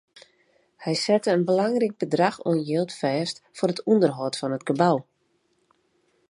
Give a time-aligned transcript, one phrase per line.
[0.83, 4.97] Hy sette in belangryk bedrach oan jild fêst foar it ûnderhâld fan it gebou.